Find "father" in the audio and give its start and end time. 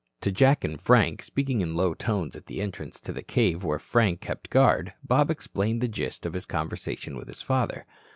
7.43-7.85